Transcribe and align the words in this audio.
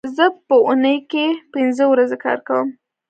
زه 0.17 0.25
په 0.47 0.55
اونۍ 0.67 0.97
کې 1.11 1.25
پینځه 1.53 1.83
ورځې 1.91 2.17
کار 2.25 2.39
کوم 2.47 2.67